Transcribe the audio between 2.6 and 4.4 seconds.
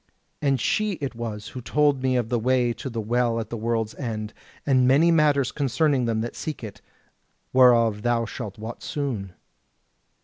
to the Well at the World's End,